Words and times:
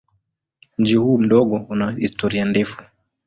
Mji 0.77 0.95
huu 0.95 1.17
mdogo 1.17 1.57
una 1.69 1.91
historia 1.91 2.45
ndefu. 2.45 2.81